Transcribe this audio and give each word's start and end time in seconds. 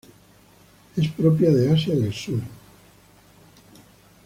Es 0.97 1.09
propia 1.11 1.51
de 1.51 1.71
Asia 1.71 1.93
del 1.93 2.11
Sur. 2.11 2.41